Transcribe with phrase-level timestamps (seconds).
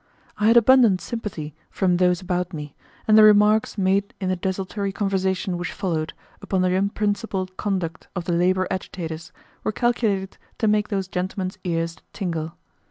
[0.39, 2.73] I had abundant sympathy from those about me,
[3.07, 8.23] and the remarks made in the desultory conversation which followed, upon the unprincipled conduct of
[8.25, 9.31] the labor agitators,
[9.63, 12.57] were calculated to make those gentlemen's ears tingle.